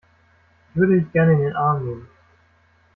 [0.71, 2.07] Ich würde dich gerne in den Arm nehmen.